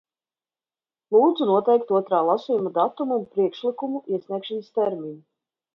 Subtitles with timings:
[1.15, 5.19] Lūdzu noteikt otrā lasījuma datumu un priekšlikumu iesniegšanas termiņu.